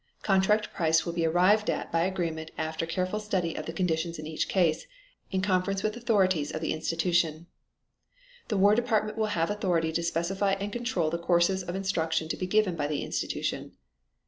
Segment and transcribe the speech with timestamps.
[0.23, 4.25] Contract price will be arrived at by agreement after careful study of the conditions in
[4.25, 4.87] each case,
[5.29, 7.45] in conference with authorities of the institution.
[8.47, 12.35] The War Department will have authority to specify and control the courses of instruction to
[12.35, 13.73] be given by the institution.